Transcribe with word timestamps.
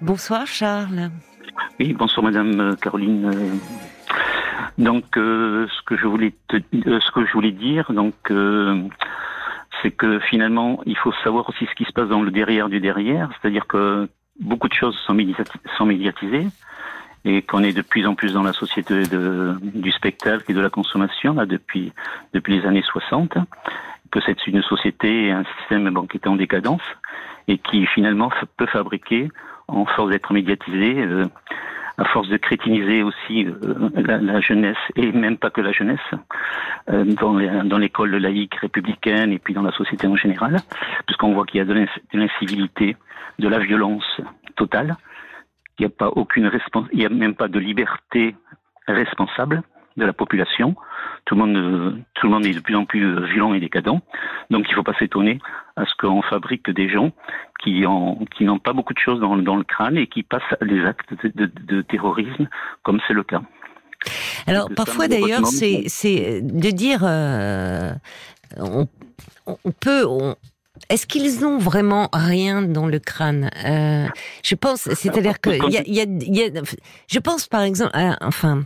Bonsoir 0.00 0.46
Charles. 0.46 1.10
Oui, 1.80 1.92
bonsoir 1.92 2.22
Madame 2.22 2.76
Caroline. 2.80 3.58
Donc, 4.78 5.04
ce 5.14 5.82
que 5.84 5.96
je 5.96 6.06
voulais 6.06 6.32
ce 6.52 7.10
que 7.10 7.26
je 7.26 7.32
voulais 7.32 7.50
dire, 7.50 7.90
donc, 7.92 8.14
c'est 9.82 9.90
que 9.90 10.20
finalement, 10.20 10.80
il 10.86 10.96
faut 10.96 11.12
savoir 11.24 11.48
aussi 11.48 11.66
ce 11.66 11.74
qui 11.74 11.84
se 11.84 11.92
passe 11.92 12.08
dans 12.08 12.22
le 12.22 12.30
derrière 12.30 12.68
du 12.68 12.78
derrière, 12.78 13.28
c'est-à-dire 13.32 13.66
que 13.66 14.08
beaucoup 14.38 14.68
de 14.68 14.74
choses 14.74 14.96
sont, 15.04 15.14
médiatisées 15.14 16.46
et 17.24 17.42
qu'on 17.42 17.64
est 17.64 17.72
de 17.72 17.82
plus 17.82 18.06
en 18.06 18.14
plus 18.14 18.32
dans 18.32 18.44
la 18.44 18.52
société 18.52 19.02
du 19.02 19.90
spectacle 19.90 20.44
et 20.48 20.54
de 20.54 20.60
la 20.60 20.70
consommation 20.70 21.34
depuis 21.34 21.92
les 22.46 22.64
années 22.64 22.84
60, 22.84 23.36
que 24.12 24.20
c'est 24.24 24.46
une 24.46 24.62
société 24.62 25.26
et 25.26 25.32
un 25.32 25.44
système 25.58 25.92
qui 26.06 26.18
est 26.18 26.28
en 26.28 26.36
décadence 26.36 26.82
et 27.48 27.58
qui 27.58 27.84
finalement 27.86 28.30
peut 28.56 28.66
fabriquer, 28.66 29.28
en 29.68 29.84
force 29.84 30.10
d'être 30.10 30.32
médiatisé, 30.32 30.98
euh, 30.98 31.26
à 31.98 32.04
force 32.06 32.28
de 32.28 32.36
crétiniser 32.36 33.02
aussi 33.02 33.46
euh, 33.46 33.90
la, 33.94 34.40
jeunesse 34.40 34.76
et 34.96 35.12
même 35.12 35.36
pas 35.36 35.50
que 35.50 35.60
la 35.60 35.72
jeunesse 35.72 35.98
euh, 36.90 37.04
dans, 37.04 37.78
l'école 37.78 38.16
laïque 38.16 38.54
républicaine 38.54 39.32
et 39.32 39.38
puis 39.38 39.54
dans 39.54 39.62
la 39.62 39.72
société 39.72 40.06
en 40.06 40.16
général, 40.16 40.56
puisqu'on 41.06 41.34
voit 41.34 41.44
qu'il 41.44 41.58
y 41.58 41.60
a 41.60 41.64
de 41.64 41.86
l'incivilité, 42.12 42.96
de 43.38 43.48
la 43.48 43.58
violence 43.58 44.20
totale, 44.56 44.96
il 45.78 45.86
n'y 45.86 45.92
a 45.92 45.96
pas 45.96 46.08
a 46.08 47.08
même 47.08 47.34
pas 47.34 47.48
de 47.48 47.58
liberté 47.58 48.34
responsable 48.86 49.62
de 49.96 50.04
la 50.04 50.12
population. 50.12 50.76
Tout 51.24 51.34
le 51.34 51.40
monde, 51.40 52.02
tout 52.14 52.26
le 52.26 52.32
monde 52.32 52.46
est 52.46 52.54
de 52.54 52.60
plus 52.60 52.74
en 52.74 52.84
plus 52.84 53.24
violent 53.26 53.54
et 53.54 53.60
décadent. 53.60 54.00
Donc 54.50 54.66
il 54.66 54.70
ne 54.70 54.74
faut 54.74 54.82
pas 54.82 54.94
s'étonner 54.94 55.38
à 55.78 55.86
ce 55.86 55.94
qu'on 55.98 56.22
fabrique 56.22 56.68
des 56.70 56.88
gens 56.88 57.12
qui 57.62 57.84
qui 58.36 58.44
n'ont 58.44 58.58
pas 58.58 58.72
beaucoup 58.72 58.94
de 58.94 58.98
choses 58.98 59.20
dans, 59.20 59.34
le 59.34 59.64
crâne 59.64 59.96
et 59.96 60.06
qui 60.06 60.22
passent 60.22 60.42
à 60.60 60.64
des 60.64 60.84
actes 60.84 61.10
de, 61.24 61.82
terrorisme, 61.82 62.48
comme 62.82 63.00
c'est 63.06 63.14
le 63.14 63.22
cas. 63.22 63.42
Alors 64.46 64.68
parfois 64.74 65.08
d'ailleurs, 65.08 65.46
c'est 65.46 66.40
de 66.42 66.70
dire 66.70 67.00
euh, 67.02 67.92
on, 68.56 68.86
peut 69.80 70.04
est-ce 70.90 71.06
qu'ils 71.06 71.44
ont 71.44 71.58
vraiment 71.58 72.08
rien 72.12 72.62
dans 72.62 72.86
le 72.86 72.98
crâne? 72.98 73.50
Euh, 73.64 74.06
Je 74.44 74.54
pense, 74.54 74.82
c'est-à-dire 74.82 75.40
que 75.40 75.50
il 75.50 75.94
y 75.94 76.42
a, 76.42 76.62
je 77.08 77.18
pense 77.18 77.46
par 77.46 77.62
exemple, 77.62 77.92
enfin, 78.20 78.64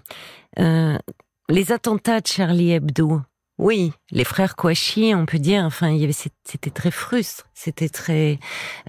euh, 0.58 0.98
les 1.48 1.72
attentats 1.72 2.20
de 2.20 2.26
Charlie 2.26 2.72
Hebdo. 2.72 3.20
Oui, 3.62 3.92
les 4.10 4.24
frères 4.24 4.56
Kouachi, 4.56 5.14
on 5.14 5.24
peut 5.24 5.38
dire, 5.38 5.62
enfin, 5.62 5.96
c'était 6.42 6.70
très 6.70 6.90
frustre, 6.90 7.46
c'était 7.54 7.88
très, 7.88 8.40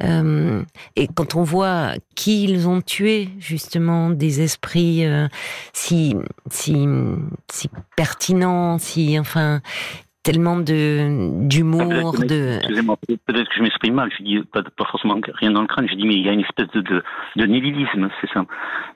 euh, 0.04 0.64
et 0.96 1.08
quand 1.08 1.36
on 1.36 1.44
voit 1.44 1.94
qui 2.16 2.46
ils 2.46 2.68
ont 2.68 2.82
tué, 2.82 3.30
justement, 3.38 4.10
des 4.10 4.42
esprits 4.42 5.06
euh, 5.06 5.28
si, 5.74 6.16
si, 6.50 6.88
si 7.52 7.70
pertinents, 7.96 8.80
si, 8.80 9.20
enfin, 9.20 9.62
tellement 10.24 10.56
de 10.56 11.30
d'humour, 11.46 12.16
ah, 12.18 12.26
de. 12.26 12.56
Excusez-moi, 12.56 12.98
peut-être 13.26 13.50
que 13.50 13.56
je 13.58 13.62
m'exprime 13.62 13.94
mal. 13.94 14.10
Je 14.18 14.24
dis 14.24 14.40
pas, 14.52 14.64
pas, 14.64 14.86
forcément 14.90 15.20
rien 15.36 15.52
dans 15.52 15.62
le 15.62 15.68
crâne. 15.68 15.88
Je 15.90 15.96
dis 15.96 16.08
mais 16.08 16.16
il 16.16 16.26
y 16.26 16.30
a 16.30 16.32
une 16.32 16.40
espèce 16.40 16.70
de 16.74 16.82
de, 16.82 17.04
de 17.36 17.46
nihilisme, 17.46 18.10
c'est 18.22 18.30
ça, 18.34 18.46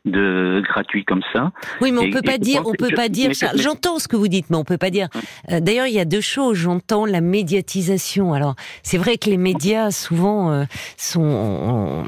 de 0.06 0.64
gratuit 0.66 1.04
comme 1.04 1.22
ça. 1.34 1.52
Oui, 1.82 1.92
mais 1.92 2.00
on 2.00 2.10
peut 2.10 2.22
pas 2.22 2.38
dire, 2.38 2.64
on 2.66 2.72
peut 2.72 2.96
pas 2.96 3.10
dire. 3.10 3.32
J'entends 3.56 4.00
ce 4.00 4.08
que 4.08 4.16
vous 4.16 4.30
dites, 4.30 4.50
mais 4.50 4.56
on 4.56 4.64
peut 4.64 4.78
pas 4.78 4.90
dire. 4.90 5.10
Euh, 5.52 5.60
d'ailleurs, 5.60 5.88
il 5.88 5.94
y 5.94 6.00
a 6.00 6.06
deux 6.06 6.22
choses. 6.22 6.56
J'entends 6.58 7.06
la 7.06 7.22
médiatisation. 7.22 8.34
Alors, 8.34 8.56
c'est 8.82 8.98
vrai 8.98 9.18
que 9.18 9.30
les 9.30 9.38
médias 9.38 9.92
souvent 9.92 10.52
euh, 10.52 10.64
sont, 10.96 12.06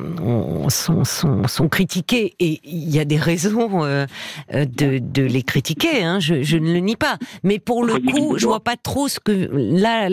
sont, 0.70 1.04
sont, 1.04 1.48
sont 1.48 1.68
critiqués 1.68 2.36
et 2.40 2.62
il 2.64 2.90
y 2.90 3.00
a 3.00 3.06
des 3.06 3.18
raisons 3.18 3.84
euh, 3.84 4.06
de 4.54 5.00
de 5.00 5.24
les 5.24 5.44
critiquer. 5.44 6.04
Hein, 6.04 6.20
je, 6.22 6.42
je 6.42 6.58
ne 6.58 6.72
le 6.72 6.80
nie 6.80 6.96
pas. 6.96 7.18
Mais 7.44 7.60
pour 7.60 7.84
le 7.84 7.96
coup, 8.00 8.38
je 8.38 8.46
vois 8.46 8.62
pas 8.62 8.78
trop 8.78 9.09
ce 9.10 9.20
que 9.20 9.50
là, 9.52 10.08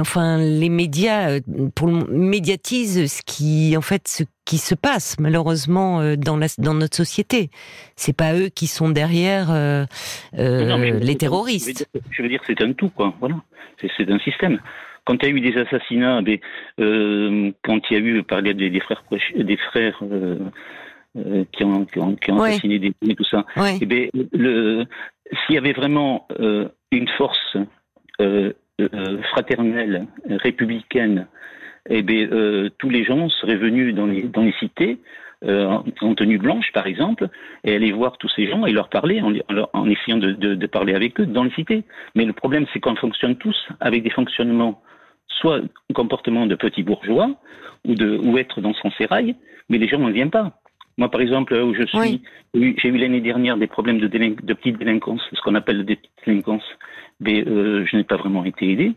enfin, 0.00 0.38
les 0.38 0.70
médias 0.70 1.30
euh, 1.30 1.40
pour 1.74 1.88
médiatisent 1.88 3.12
ce 3.12 3.22
qui, 3.22 3.76
en 3.76 3.82
fait, 3.82 4.08
ce 4.08 4.24
qui 4.44 4.58
se 4.58 4.74
passe 4.74 5.18
malheureusement 5.18 6.00
euh, 6.00 6.16
dans 6.16 6.36
la, 6.36 6.46
dans 6.58 6.74
notre 6.74 6.96
société. 6.96 7.50
C'est 7.96 8.16
pas 8.16 8.34
eux 8.34 8.48
qui 8.48 8.66
sont 8.66 8.88
derrière 8.88 9.50
euh, 9.50 9.84
les 10.32 11.16
terroristes. 11.16 11.88
Je 12.10 12.22
veux 12.22 12.28
dire, 12.28 12.40
c'est 12.46 12.62
un 12.62 12.72
tout, 12.72 12.88
quoi. 12.88 13.14
Voilà, 13.20 13.36
c'est 13.80 14.10
un 14.10 14.18
système 14.20 14.60
quand 15.06 15.22
il 15.22 15.28
y 15.28 15.32
a 15.32 15.34
eu 15.34 15.40
des 15.42 15.58
assassinats, 15.60 16.22
quand 16.78 17.80
il 17.90 17.92
y 17.92 17.96
a 17.96 17.98
eu, 17.98 18.22
parler 18.22 18.54
des, 18.54 18.70
des 18.70 18.80
frères, 18.80 19.04
des 19.36 19.58
frères 19.58 20.02
qui 21.52 21.62
ont, 21.62 21.84
qui 21.84 21.98
ont, 21.98 22.16
qui 22.16 22.30
ont 22.32 22.40
assassiné 22.40 22.78
des 22.78 22.94
et 23.06 23.14
tout 23.14 23.24
ça, 23.24 23.44
eh 23.82 23.84
bien, 23.84 24.06
le, 24.32 24.86
s'il 25.44 25.56
y 25.56 25.58
avait 25.58 25.74
vraiment 25.74 26.26
une 26.90 27.08
force 27.18 27.58
fraternelle, 29.32 30.06
républicaine, 30.28 31.26
eh 31.88 32.02
bien, 32.02 32.28
euh, 32.32 32.70
tous 32.78 32.88
les 32.88 33.04
gens 33.04 33.28
seraient 33.28 33.56
venus 33.56 33.94
dans 33.94 34.06
les, 34.06 34.22
dans 34.22 34.42
les 34.42 34.54
cités, 34.54 34.98
en 35.46 36.14
tenue 36.14 36.38
blanche 36.38 36.72
par 36.72 36.86
exemple, 36.86 37.28
et 37.64 37.74
aller 37.74 37.92
voir 37.92 38.16
tous 38.16 38.30
ces 38.30 38.46
gens 38.46 38.64
et 38.64 38.72
leur 38.72 38.88
parler 38.88 39.20
en, 39.20 39.30
en 39.74 39.90
essayant 39.90 40.16
de, 40.16 40.32
de, 40.32 40.54
de, 40.54 40.66
parler 40.66 40.94
avec 40.94 41.20
eux 41.20 41.26
dans 41.26 41.44
les 41.44 41.50
cités. 41.50 41.84
Mais 42.14 42.24
le 42.24 42.32
problème, 42.32 42.64
c'est 42.72 42.80
qu'on 42.80 42.96
fonctionne 42.96 43.36
tous 43.36 43.68
avec 43.80 44.02
des 44.02 44.08
fonctionnements, 44.08 44.80
soit 45.28 45.60
comportement 45.92 46.46
de 46.46 46.54
petits 46.54 46.82
bourgeois, 46.82 47.28
ou, 47.86 47.94
de, 47.94 48.18
ou 48.24 48.38
être 48.38 48.60
dans 48.60 48.74
son 48.74 48.90
sérail, 48.92 49.36
mais 49.68 49.78
les 49.78 49.88
gens 49.88 49.98
ne 49.98 50.10
viennent 50.12 50.30
pas. 50.30 50.52
Moi, 50.96 51.10
par 51.10 51.20
exemple, 51.20 51.54
où 51.54 51.74
je 51.74 51.84
suis, 51.86 52.22
j'ai 52.54 52.88
eu 52.88 52.96
l'année 52.96 53.20
dernière 53.20 53.56
des 53.56 53.66
problèmes 53.66 53.98
de, 53.98 54.06
de 54.06 54.54
petite 54.54 54.78
délinquance, 54.78 55.20
ce 55.32 55.40
qu'on 55.40 55.56
appelle 55.56 55.84
des 55.84 55.96
petites 55.96 56.12
délinquances 56.24 56.64
mais 57.24 57.44
euh, 57.46 57.84
je 57.86 57.96
n'ai 57.96 58.04
pas 58.04 58.16
vraiment 58.16 58.44
été 58.44 58.70
aidé, 58.70 58.92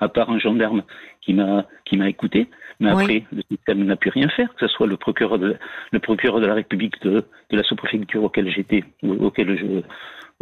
à 0.00 0.08
part 0.08 0.30
un 0.30 0.38
gendarme 0.38 0.82
qui 1.20 1.34
m'a 1.34 1.66
qui 1.84 1.96
m'a 1.96 2.08
écouté. 2.08 2.48
Mais 2.80 2.90
après, 2.90 3.24
le 3.32 3.42
système 3.50 3.84
n'a 3.84 3.96
pu 3.96 4.08
rien 4.08 4.28
faire, 4.28 4.54
que 4.54 4.66
ce 4.66 4.72
soit 4.72 4.86
le 4.86 4.96
procureur 4.96 5.38
de 5.38 5.56
le 5.90 5.98
procureur 5.98 6.40
de 6.40 6.46
la 6.46 6.54
République 6.54 7.00
de, 7.02 7.24
de 7.50 7.56
la 7.56 7.62
sous-préfecture 7.64 8.22
auquel 8.22 8.50
j'étais, 8.50 8.84
auquel 9.02 9.58
je 9.58 9.82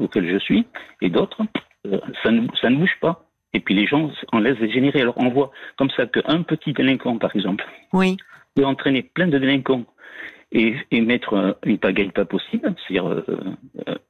auquel 0.03 0.31
je 0.31 0.39
suis, 0.39 0.67
et 1.01 1.09
d'autres, 1.09 1.43
euh, 1.87 1.99
ça 2.23 2.31
ne 2.31 2.47
ça 2.61 2.69
ne 2.71 2.77
bouge 2.77 2.97
pas. 3.01 3.25
Et 3.55 3.61
puis 3.61 3.75
les 3.75 3.87
gens 3.87 4.11
en 4.33 4.39
laissent 4.39 4.59
dégénérer. 4.59 5.01
Alors 5.01 5.15
on 5.17 5.31
voit 5.31 5.51
comme 5.79 5.91
ça 5.91 6.07
qu'un 6.07 6.43
petit 6.43 6.75
délinquant, 6.75 7.17
par 7.17 7.35
exemple, 7.35 7.65
oui. 7.95 8.19
peut 8.55 8.67
entraîner 8.67 9.03
plein 9.03 9.29
de 9.29 9.39
délinquants 9.39 9.85
et, 10.56 10.75
et, 10.91 11.00
mettre 11.03 11.59
une 11.65 11.78
pagaille 11.78 12.11
pas 12.11 12.25
possible, 12.25 12.75
c'est-à-dire 12.89 13.06
euh, 13.06 13.22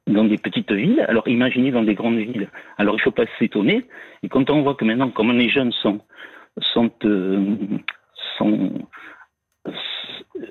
dans 0.07 0.23
des 0.23 0.37
petites 0.37 0.71
villes. 0.71 1.05
Alors 1.07 1.27
imaginez 1.27 1.71
dans 1.71 1.83
des 1.83 1.93
grandes 1.93 2.17
villes. 2.17 2.49
Alors 2.77 2.95
il 2.95 2.99
ne 2.99 3.03
faut 3.03 3.11
pas 3.11 3.25
s'étonner. 3.37 3.85
Et 4.23 4.29
quand 4.29 4.49
on 4.49 4.63
voit 4.63 4.75
que 4.75 4.85
maintenant, 4.85 5.09
comme 5.09 5.31
les 5.33 5.49
jeunes 5.49 5.73
sont 5.73 5.99
sont 6.73 6.91
euh, 7.03 7.55
sont 8.37 8.71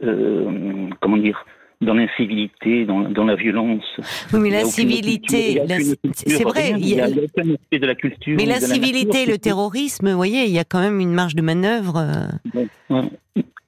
euh, 0.03 0.89
comment 1.01 1.17
dire 1.17 1.45
dans 1.83 1.93
l'incivilité, 1.93 2.87
dans, 2.87 3.01
dans, 3.01 3.25
la 3.25 3.35
violence. 3.35 3.85
Oui, 4.33 4.41
mais 4.41 4.49
l'incivilité, 4.49 5.61
c'est 6.15 6.43
vrai. 6.43 6.71
Il 6.71 6.89
y 6.89 6.99
a, 6.99 7.11
de 7.11 7.87
la 7.87 7.95
culture. 7.95 8.35
Mais 8.35 8.47
l'incivilité, 8.47 9.27
le 9.27 9.37
terrorisme, 9.37 10.09
vous 10.09 10.17
voyez, 10.17 10.45
il 10.45 10.53
y 10.53 10.59
a 10.59 10.65
quand 10.65 10.81
même 10.81 11.01
une 11.01 11.13
marge 11.13 11.35
de 11.35 11.43
manœuvre. 11.43 12.03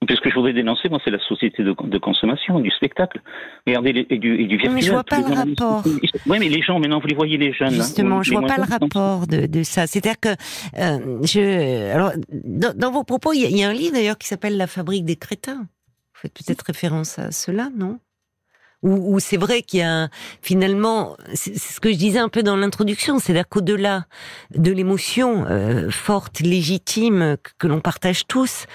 Ce 0.08 0.20
que 0.20 0.30
je 0.30 0.34
voudrais 0.36 0.52
dénoncer, 0.52 0.88
moi, 0.88 1.00
c'est 1.04 1.10
la 1.10 1.18
société 1.18 1.64
de, 1.64 1.74
de, 1.76 1.98
consommation, 1.98 2.60
du 2.60 2.70
spectacle. 2.70 3.20
Regardez, 3.66 3.92
les, 3.92 4.06
et, 4.10 4.18
du, 4.18 4.40
et 4.40 4.46
du 4.46 4.56
virtuel. 4.56 4.74
Mais 4.74 4.80
je 4.80 4.92
vois 4.92 5.02
pas 5.02 5.18
le 5.18 5.34
rapport. 5.34 5.82
Oui, 6.26 6.38
mais 6.38 6.48
les 6.48 6.62
gens, 6.62 6.78
maintenant, 6.78 7.00
vous 7.00 7.08
les 7.08 7.16
voyez, 7.16 7.36
les 7.36 7.52
jeunes. 7.52 7.70
Justement, 7.70 8.22
je 8.22 8.32
vois 8.32 8.46
pas 8.46 8.58
le 8.58 8.62
rapport 8.62 9.26
de, 9.26 9.46
de 9.46 9.62
ça. 9.64 9.88
C'est-à-dire 9.88 10.20
que, 10.20 10.28
euh, 10.78 11.18
je, 11.24 11.92
alors, 11.92 12.12
dans, 12.32 12.76
dans, 12.76 12.92
vos 12.92 13.02
propos, 13.02 13.32
il 13.32 13.56
y, 13.56 13.64
a 13.64 13.68
un 13.68 13.72
livre 13.72 13.94
d'ailleurs 13.94 14.18
qui 14.18 14.28
s'appelle 14.28 14.56
La 14.56 14.68
fabrique 14.68 15.04
des 15.04 15.16
crétins. 15.16 15.66
Vous 16.14 16.20
faites 16.22 16.32
peut-être 16.32 16.62
référence 16.62 17.18
à 17.18 17.32
cela, 17.32 17.68
non? 17.76 17.98
Où, 18.82 19.18
c'est 19.18 19.36
vrai 19.36 19.62
qu'il 19.62 19.80
y 19.80 19.82
a 19.82 20.08
finalement, 20.40 21.16
c'est 21.34 21.58
ce 21.58 21.80
que 21.80 21.90
je 21.90 21.96
disais 21.96 22.20
un 22.20 22.28
peu 22.28 22.42
dans 22.42 22.56
l'introduction, 22.56 23.18
c'est-à-dire 23.18 23.48
qu'au-delà 23.48 24.04
de 24.54 24.70
l'émotion 24.70 25.46
euh, 25.46 25.90
forte, 25.90 26.40
légitime 26.40 27.36
que, 27.58 27.66
l'on 27.66 27.80
partage 27.80 28.26
tous, 28.28 28.66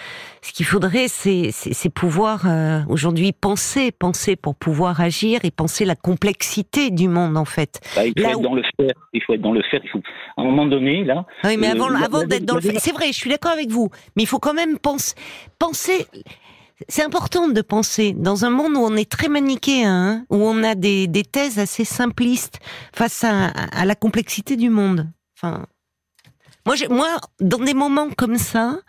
ce 0.42 0.52
qu'il 0.52 0.66
faudrait, 0.66 1.08
c'est 1.08 1.94
pouvoir 1.94 2.42
euh, 2.46 2.82
aujourd'hui 2.90 3.32
penser, 3.32 3.92
penser 3.92 4.36
pour 4.36 4.56
pouvoir 4.56 5.00
agir 5.00 5.40
et 5.46 5.52
penser 5.52 5.86
la 5.86 5.96
complexité 5.96 6.92
du 6.92 7.08
monde 7.08 7.38
en 7.38 7.46
fait. 7.46 7.80
Bah, 7.96 8.06
il 8.06 8.14
faut 8.22 8.28
être 8.28 8.42
dans 8.42 8.56
le 8.56 8.64
faire. 8.78 8.94
Il 9.14 9.24
faut 9.24 9.34
être 9.34 9.42
dans 9.42 9.54
le 9.54 9.64
faire. 9.72 9.80
Il 9.84 9.90
faut 9.90 10.02
à 10.36 10.42
un 10.42 10.46
moment 10.46 10.66
donné 10.66 11.06
là. 11.06 11.26
Oui, 11.46 11.56
mais 11.58 11.68
avant, 11.68 11.90
euh, 11.90 11.96
avant 11.96 12.26
d'être 12.26 12.46
dans 12.46 12.56
le 12.56 12.62
faire, 12.62 12.74
c'est 12.80 12.94
vrai, 12.94 13.08
je 13.08 13.18
suis 13.18 13.30
d'accord 13.30 13.52
avec 13.52 13.70
vous, 13.70 13.90
mais 14.18 14.24
il 14.24 14.28
faut 14.28 14.40
quand 14.40 14.54
même 14.54 14.78
penser, 14.80 15.16
penser 15.60 16.08
c'est 16.88 17.03
important 17.03 17.47
de 17.47 17.62
penser 17.62 18.13
dans 18.13 18.45
un 18.45 18.50
monde 18.50 18.74
où 18.75 18.80
on 18.80 18.95
est 18.95 19.09
très 19.09 19.27
manichéen, 19.27 19.91
hein, 19.91 20.25
où 20.30 20.38
on 20.38 20.63
a 20.63 20.75
des, 20.75 21.09
thèses 21.31 21.59
assez 21.59 21.85
simplistes 21.85 22.59
face 22.94 23.24
à, 23.24 23.47
à, 23.47 23.85
la 23.85 23.95
complexité 23.95 24.56
du 24.56 24.69
monde. 24.69 25.09
Enfin, 25.38 25.65
Moi, 26.65 26.75
moi, 26.89 27.07
dans 27.39 27.57
des 27.57 27.74
moments 27.74 28.09
comme 28.15 28.38
ça, 28.38 28.80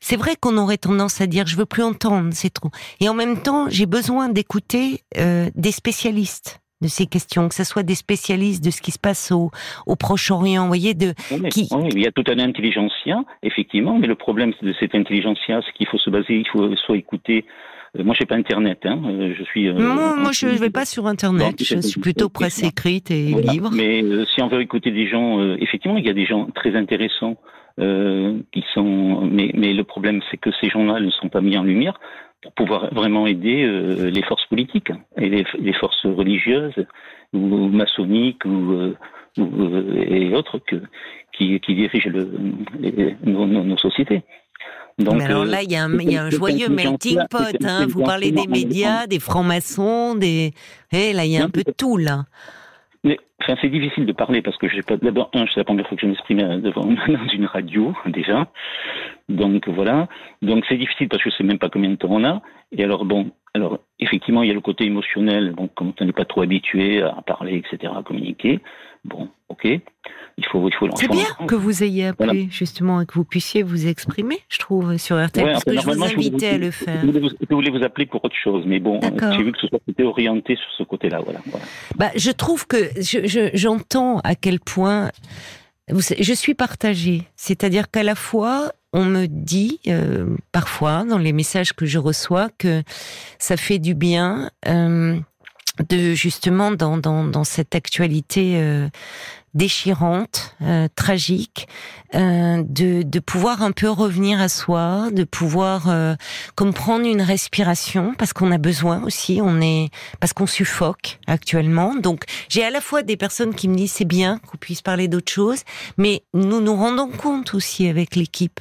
c'est 0.00 0.16
vrai 0.16 0.36
qu'on 0.40 0.56
aurait 0.56 0.78
tendance 0.78 1.20
à 1.20 1.26
dire 1.26 1.46
je 1.46 1.56
veux 1.56 1.66
plus 1.66 1.82
entendre, 1.82 2.30
c'est 2.32 2.52
trop. 2.52 2.70
Et 3.00 3.08
en 3.08 3.14
même 3.14 3.42
temps, 3.42 3.68
j'ai 3.68 3.86
besoin 3.86 4.28
d'écouter 4.28 5.02
euh, 5.18 5.50
des 5.54 5.72
spécialistes 5.72 6.61
de 6.82 6.88
ces 6.88 7.06
questions, 7.06 7.48
que 7.48 7.54
ce 7.54 7.64
soit 7.64 7.82
des 7.82 7.94
spécialistes 7.94 8.62
de 8.64 8.70
ce 8.70 8.82
qui 8.82 8.90
se 8.90 8.98
passe 8.98 9.32
au, 9.32 9.50
au 9.86 9.96
Proche-Orient, 9.96 10.62
vous 10.62 10.68
voyez, 10.68 10.94
de 10.94 11.14
qui... 11.50 11.68
il 11.90 12.02
y 12.02 12.06
a 12.06 12.12
tout 12.12 12.24
un 12.28 12.38
intelligentsia, 12.38 13.24
effectivement, 13.42 13.98
mais 13.98 14.06
le 14.06 14.16
problème 14.16 14.52
de 14.60 14.74
cette 14.78 14.94
intelligentsia, 14.94 15.60
c'est 15.64 15.72
qu'il 15.72 15.86
faut 15.86 15.98
se 15.98 16.10
baser, 16.10 16.34
il 16.34 16.48
faut 16.48 16.76
soit 16.76 16.96
écouter 16.96 17.44
euh, 17.98 18.04
moi, 18.04 18.14
je 18.14 18.22
n'ai 18.22 18.26
pas 18.26 18.36
Internet. 18.36 18.80
Hein. 18.84 19.00
Euh, 19.04 19.34
je 19.38 19.44
suis. 19.44 19.68
Euh, 19.68 19.74
moi, 19.74 20.30
je 20.32 20.46
ne 20.46 20.52
vais 20.52 20.70
pas 20.70 20.84
sur 20.84 21.06
Internet. 21.06 21.62
je 21.62 21.78
suis 21.80 22.00
plutôt 22.00 22.28
presse 22.28 22.62
écrite 22.62 23.10
et 23.10 23.34
libre. 23.34 23.70
Mais 23.72 24.02
si 24.34 24.42
on 24.42 24.48
veut 24.48 24.60
écouter 24.60 24.90
des 24.90 25.08
gens, 25.08 25.56
effectivement, 25.56 25.98
il 25.98 26.06
y 26.06 26.10
a 26.10 26.14
des 26.14 26.26
gens 26.26 26.48
très 26.54 26.74
intéressants 26.74 27.36
qui 27.76 28.64
sont. 28.74 29.28
Mais, 29.30 29.50
mais 29.54 29.72
le 29.72 29.84
problème, 29.84 30.20
c'est 30.30 30.36
que 30.36 30.50
ces 30.60 30.70
gens-là 30.70 31.00
ne 31.00 31.10
sont 31.10 31.28
pas 31.28 31.40
mis 31.40 31.56
en 31.56 31.64
lumière 31.64 31.98
pour 32.42 32.52
pouvoir 32.52 32.92
vraiment 32.92 33.26
aider 33.26 33.66
les 34.10 34.22
forces 34.22 34.46
politiques 34.46 34.92
et 35.16 35.28
les, 35.28 35.72
forces 35.74 36.04
religieuses 36.04 36.74
ou 37.32 37.68
maçonniques 37.68 38.44
ou, 38.44 38.94
et 39.36 40.34
autres 40.34 40.58
que, 40.58 40.76
qui, 41.32 41.60
qui 41.60 41.74
dirigent 41.74 42.10
le, 42.10 42.28
nos 43.24 43.76
sociétés. 43.76 44.22
Mais 44.98 45.24
alors 45.24 45.44
là, 45.44 45.62
il 45.62 45.72
y, 45.72 45.76
a 45.76 45.84
un, 45.84 46.30
joyeux 46.30 46.68
melting 46.68 47.18
pot. 47.30 47.56
Hein. 47.64 47.86
Vous 47.88 48.02
parlez 48.02 48.30
des 48.30 48.46
médias, 48.46 49.06
des 49.06 49.18
francs-maçons, 49.18 50.14
des. 50.14 50.52
Eh, 50.92 51.12
là, 51.12 51.24
il 51.24 51.32
y 51.32 51.38
a 51.38 51.44
un 51.44 51.50
peu 51.50 51.62
de 51.62 51.72
tout, 51.72 51.96
là. 51.96 52.24
Mais, 53.04 53.18
enfin, 53.40 53.56
c'est 53.60 53.68
difficile 53.68 54.06
de 54.06 54.12
parler 54.12 54.42
parce 54.42 54.56
que 54.58 54.68
j'ai 54.68 54.82
pas. 54.82 54.96
D'abord, 54.96 55.30
un, 55.34 55.44
c'est 55.46 55.56
la 55.56 55.64
première 55.64 55.86
fois 55.88 55.96
que 55.96 56.02
je 56.02 56.06
m'exprime 56.06 56.60
devant 56.60 56.84
dans 57.08 57.28
une 57.32 57.46
radio 57.46 57.94
déjà, 58.06 58.46
donc 59.28 59.68
voilà. 59.68 60.08
Donc 60.40 60.64
c'est 60.68 60.76
difficile 60.76 61.08
parce 61.08 61.22
que 61.22 61.30
je 61.30 61.36
sais 61.36 61.44
même 61.44 61.58
pas 61.58 61.68
combien 61.68 61.90
de 61.90 61.96
temps 61.96 62.10
on 62.10 62.24
a. 62.24 62.42
Et 62.70 62.84
alors 62.84 63.04
bon, 63.04 63.32
alors 63.54 63.78
effectivement, 63.98 64.42
il 64.42 64.48
y 64.48 64.50
a 64.50 64.54
le 64.54 64.60
côté 64.60 64.84
émotionnel. 64.84 65.52
Bon, 65.52 65.68
quand 65.74 66.00
on 66.00 66.04
n'est 66.04 66.12
pas 66.12 66.24
trop 66.24 66.42
habitué 66.42 67.02
à 67.02 67.22
parler, 67.22 67.56
etc., 67.56 67.92
à 67.96 68.02
communiquer. 68.02 68.60
Bon, 69.04 69.28
ok. 69.48 69.66
Il 70.38 70.46
faut, 70.46 70.66
il 70.66 70.74
faut 70.74 70.88
C'est 70.94 71.10
bien 71.10 71.26
que 71.46 71.54
vous 71.54 71.82
ayez 71.82 72.06
appelé, 72.06 72.48
justement, 72.50 73.02
et 73.02 73.06
que 73.06 73.12
vous 73.14 73.24
puissiez 73.24 73.62
vous 73.62 73.86
exprimer, 73.86 74.38
je 74.48 74.58
trouve, 74.58 74.96
sur 74.96 75.22
RTL, 75.22 75.44
parce 75.52 75.64
que 75.64 75.78
je 75.78 75.84
vous 75.84 76.02
invitais 76.02 76.48
à 76.48 76.58
le 76.58 76.70
faire. 76.70 77.00
Je 77.02 77.06
voulais, 77.06 77.70
vous, 77.70 77.84
appeler 77.84 78.06
pour 78.06 78.24
autre 78.24 78.36
chose, 78.42 78.64
mais 78.66 78.80
bon, 78.80 78.98
j'ai 79.02 79.42
vu 79.42 79.52
que 79.52 79.58
ce 79.58 79.66
soit 79.66 79.80
orienté 80.04 80.56
sur 80.56 80.70
ce 80.78 80.84
côté-là. 80.84 81.20
Voilà, 81.22 81.40
Bah, 81.96 82.10
je 82.16 82.30
trouve 82.30 82.66
que 82.66 82.76
j'entends 83.54 84.20
à 84.20 84.34
quel 84.34 84.58
point 84.60 85.10
je 85.88 86.32
suis 86.32 86.54
partagée. 86.54 87.24
C'est-à-dire 87.36 87.90
qu'à 87.90 88.02
la 88.02 88.14
fois, 88.14 88.72
on 88.92 89.04
me 89.04 89.26
dit 89.26 89.80
euh, 89.88 90.36
parfois 90.52 91.04
dans 91.04 91.18
les 91.18 91.32
messages 91.32 91.72
que 91.72 91.86
je 91.86 91.98
reçois 91.98 92.50
que 92.58 92.82
ça 93.38 93.56
fait 93.56 93.78
du 93.78 93.94
bien 93.94 94.50
euh, 94.68 95.18
de 95.88 96.14
justement 96.14 96.70
dans, 96.70 96.98
dans, 96.98 97.24
dans 97.24 97.44
cette 97.44 97.74
actualité 97.74 98.56
euh, 98.56 98.88
déchirante, 99.54 100.56
euh, 100.62 100.88
tragique, 100.94 101.68
euh, 102.14 102.62
de, 102.66 103.02
de 103.02 103.18
pouvoir 103.20 103.62
un 103.62 103.72
peu 103.72 103.88
revenir 103.88 104.40
à 104.40 104.48
soi, 104.48 105.10
de 105.12 105.24
pouvoir 105.24 105.88
euh, 105.88 106.14
comprendre 106.56 107.06
une 107.06 107.22
respiration 107.22 108.14
parce 108.16 108.32
qu'on 108.32 108.50
a 108.50 108.58
besoin 108.58 109.02
aussi, 109.02 109.40
on 109.42 109.60
est 109.60 109.90
parce 110.20 110.32
qu'on 110.32 110.46
suffoque 110.46 111.18
actuellement. 111.26 111.94
Donc 111.94 112.24
j'ai 112.48 112.64
à 112.64 112.70
la 112.70 112.80
fois 112.80 113.02
des 113.02 113.16
personnes 113.16 113.54
qui 113.54 113.68
me 113.68 113.74
disent 113.74 113.92
c'est 113.92 114.04
bien 114.04 114.38
qu'on 114.38 114.58
puisse 114.58 114.82
parler 114.82 115.08
d'autre 115.08 115.32
chose, 115.32 115.60
mais 115.98 116.22
nous 116.32 116.60
nous 116.60 116.74
rendons 116.74 117.10
compte 117.10 117.54
aussi 117.54 117.88
avec 117.88 118.16
l'équipe 118.16 118.60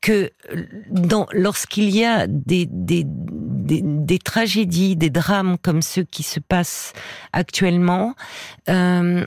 que 0.00 0.30
dans 0.90 1.26
lorsqu'il 1.32 1.90
y 1.90 2.04
a 2.04 2.26
des, 2.26 2.66
des, 2.70 3.04
des, 3.06 3.80
des, 3.82 4.18
tragédies, 4.18 4.96
des 4.96 5.10
drames 5.10 5.58
comme 5.58 5.82
ceux 5.82 6.04
qui 6.04 6.22
se 6.22 6.40
passent 6.40 6.92
actuellement, 7.32 8.14
euh, 8.68 9.24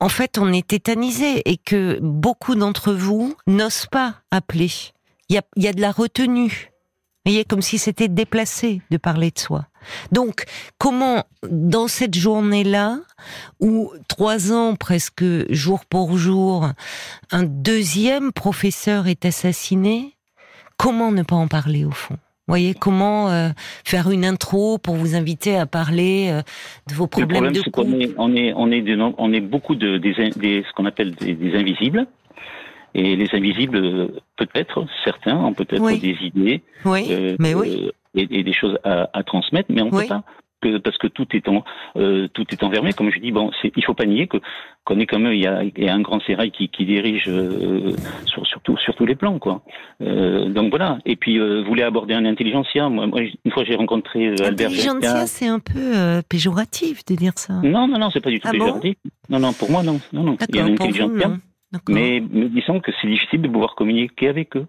en 0.00 0.08
fait, 0.08 0.38
on 0.38 0.52
est 0.52 0.66
tétanisé 0.66 1.42
et 1.50 1.56
que 1.56 1.98
beaucoup 2.00 2.54
d'entre 2.54 2.92
vous 2.92 3.34
n'osent 3.46 3.86
pas 3.86 4.16
appeler. 4.30 4.70
Il 5.28 5.40
y 5.56 5.68
a, 5.68 5.72
de 5.72 5.80
la 5.80 5.90
retenue. 5.90 6.70
Vous 7.24 7.32
voyez, 7.32 7.44
comme 7.44 7.62
si 7.62 7.78
c'était 7.78 8.08
déplacé 8.08 8.82
de 8.90 8.98
parler 8.98 9.30
de 9.30 9.38
soi. 9.38 9.66
Donc, 10.12 10.44
comment, 10.78 11.24
dans 11.50 11.88
cette 11.88 12.14
journée-là, 12.14 13.00
où 13.58 13.90
trois 14.08 14.52
ans 14.52 14.76
presque 14.76 15.24
jour 15.50 15.84
pour 15.86 16.16
jour, 16.18 16.70
un 17.32 17.42
deuxième 17.42 18.32
professeur 18.32 19.08
est 19.08 19.24
assassiné, 19.24 20.16
comment 20.76 21.10
ne 21.10 21.22
pas 21.22 21.36
en 21.36 21.48
parler 21.48 21.84
au 21.84 21.90
fond? 21.90 22.18
Voyez 22.46 22.74
comment 22.74 23.30
euh, 23.30 23.48
faire 23.84 24.10
une 24.10 24.24
intro 24.24 24.78
pour 24.78 24.94
vous 24.94 25.14
inviter 25.14 25.56
à 25.56 25.66
parler 25.66 26.28
euh, 26.30 26.42
de 26.88 26.94
vos 26.94 27.06
problèmes 27.06 27.44
le 27.44 27.50
problème, 27.50 27.64
de 27.64 27.70
couple. 27.70 28.16
On 28.18 28.34
est, 28.34 28.52
on 28.54 28.70
est, 28.70 28.82
on 28.84 29.00
est, 29.00 29.14
on 29.18 29.32
est 29.32 29.40
beaucoup 29.40 29.74
de 29.74 29.98
des, 29.98 30.14
des 30.36 30.64
ce 30.66 30.72
qu'on 30.74 30.86
appelle 30.86 31.14
des, 31.14 31.54
invisibles. 31.54 32.06
Et 32.94 33.14
les 33.14 33.28
invisibles, 33.34 34.08
peut-être, 34.36 34.86
certains 35.04 35.36
ont 35.36 35.52
peut-être 35.52 35.86
des 36.00 36.16
idées, 36.22 36.62
oui, 36.86 37.08
euh, 37.10 37.36
mais 37.38 37.52
oui. 37.52 37.90
et, 38.14 38.42
des 38.42 38.52
choses 38.54 38.78
à, 38.84 39.10
à 39.12 39.22
transmettre, 39.22 39.68
mais 39.70 39.82
on 39.82 39.90
ne 39.90 39.90
peut 39.90 40.06
pas 40.06 40.24
parce 40.82 40.98
que 40.98 41.06
tout 41.06 41.26
est 41.32 41.48
en 41.48 41.64
euh, 41.96 42.28
tout 42.32 42.44
est 42.50 42.62
enfermé. 42.62 42.92
Comme 42.92 43.10
je 43.10 43.18
dis, 43.20 43.32
bon, 43.32 43.50
il 43.62 43.84
faut 43.84 43.94
pas 43.94 44.06
nier 44.06 44.26
que 44.26 44.38
qu'on 44.84 44.98
est 45.00 45.06
quand 45.06 45.18
même 45.18 45.32
il 45.32 45.42
y 45.42 45.46
a, 45.46 45.62
il 45.64 45.84
y 45.84 45.88
a 45.88 45.94
un 45.94 46.00
grand 46.00 46.20
sérail 46.22 46.50
qui, 46.50 46.68
qui 46.68 46.84
dirige 46.84 47.24
euh, 47.28 47.92
sur, 48.24 48.46
sur, 48.46 48.60
sur 48.78 48.94
tous 48.94 49.06
les 49.06 49.16
plans, 49.16 49.38
quoi. 49.38 49.62
Euh, 50.00 50.48
donc 50.48 50.70
voilà. 50.70 50.98
Et 51.04 51.16
puis 51.16 51.38
vous 51.38 51.64
voulez 51.64 51.82
aborder 51.82 52.14
un 52.14 52.24
intelligentsia? 52.24 52.88
Moi, 52.88 53.06
moi 53.06 53.20
une 53.20 53.52
fois 53.52 53.64
j'ai 53.64 53.74
rencontré 53.74 54.28
Albert. 54.42 54.68
Intelligentsia, 54.68 55.26
c'est 55.26 55.48
un 55.48 55.58
peu 55.58 56.22
péjoratif 56.28 57.04
de 57.04 57.14
dire 57.14 57.36
ça. 57.36 57.54
Non, 57.62 57.86
non, 57.88 57.98
non, 57.98 58.10
c'est 58.10 58.20
pas 58.20 58.30
du 58.30 58.40
tout 58.40 58.48
ah 58.48 58.52
péjoratif. 58.52 58.96
non, 59.28 59.38
non, 59.40 59.52
pour 59.52 59.70
moi 59.70 59.82
non, 59.82 60.00
non, 60.12 60.22
non. 60.22 60.36
Il 60.48 60.56
y 60.56 60.58
a 60.60 60.64
un 60.64 60.72
intelligentsia. 60.72 61.30
Mais, 61.88 62.22
mais 62.30 62.48
disons 62.48 62.80
que 62.80 62.90
c'est 63.00 63.08
difficile 63.08 63.42
de 63.42 63.48
pouvoir 63.48 63.74
communiquer 63.74 64.28
avec 64.28 64.56
eux. 64.56 64.66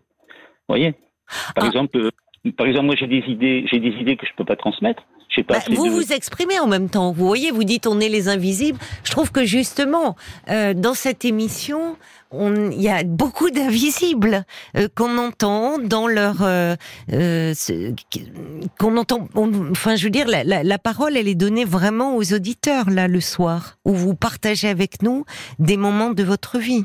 Vous 0.67 0.75
voyez? 0.75 0.93
Par 1.55 1.63
ah. 1.63 1.67
exemple, 1.67 2.09
par 2.57 2.67
exemple, 2.67 2.85
moi 2.87 2.95
j'ai 2.97 3.07
des 3.07 3.23
idées, 3.27 3.65
j'ai 3.71 3.79
des 3.79 3.91
idées 4.01 4.17
que 4.17 4.25
je 4.25 4.31
peux 4.35 4.45
pas 4.45 4.55
transmettre. 4.55 5.03
Bah, 5.47 5.59
vous 5.69 5.89
vous 5.89 6.13
exprimez 6.13 6.59
en 6.59 6.67
même 6.67 6.89
temps. 6.89 7.11
Vous 7.11 7.27
voyez, 7.27 7.51
vous 7.51 7.63
dites 7.63 7.85
on 7.85 7.99
est 7.99 8.09
les 8.09 8.27
invisibles. 8.27 8.79
Je 9.03 9.11
trouve 9.11 9.31
que 9.31 9.45
justement, 9.45 10.15
euh, 10.49 10.73
dans 10.73 10.93
cette 10.93 11.25
émission, 11.25 11.95
il 12.33 12.81
y 12.81 12.89
a 12.89 13.03
beaucoup 13.03 13.49
d'invisibles 13.49 14.45
euh, 14.75 14.87
qu'on 14.95 15.17
entend 15.17 15.77
dans 15.79 16.07
leur, 16.07 16.37
euh, 16.41 16.75
qu'on 18.79 18.97
entend. 18.97 19.27
enfin, 19.71 19.95
je 19.95 20.05
veux 20.05 20.09
dire, 20.09 20.27
la, 20.27 20.43
la, 20.43 20.77
parole, 20.77 21.17
elle 21.17 21.27
est 21.27 21.35
donnée 21.35 21.65
vraiment 21.65 22.15
aux 22.15 22.33
auditeurs 22.33 22.89
là 22.89 23.07
le 23.07 23.21
soir, 23.21 23.77
où 23.85 23.93
vous 23.93 24.15
partagez 24.15 24.69
avec 24.69 25.01
nous 25.03 25.25
des 25.59 25.77
moments 25.77 26.11
de 26.11 26.23
votre 26.23 26.57
vie. 26.57 26.83